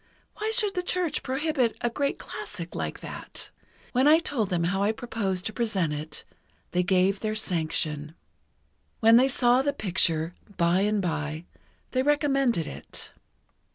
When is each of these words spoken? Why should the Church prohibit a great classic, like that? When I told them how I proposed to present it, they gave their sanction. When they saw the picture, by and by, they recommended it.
Why 0.37 0.49
should 0.49 0.73
the 0.73 0.81
Church 0.81 1.21
prohibit 1.21 1.77
a 1.81 1.91
great 1.91 2.17
classic, 2.17 2.73
like 2.73 3.01
that? 3.01 3.51
When 3.91 4.07
I 4.07 4.17
told 4.17 4.49
them 4.49 4.63
how 4.63 4.81
I 4.81 4.91
proposed 4.91 5.45
to 5.45 5.53
present 5.53 5.93
it, 5.93 6.25
they 6.71 6.81
gave 6.81 7.19
their 7.19 7.35
sanction. 7.35 8.15
When 8.99 9.17
they 9.17 9.27
saw 9.29 9.61
the 9.61 9.73
picture, 9.73 10.33
by 10.57 10.79
and 10.79 11.03
by, 11.03 11.45
they 11.91 12.01
recommended 12.01 12.65
it. 12.65 13.11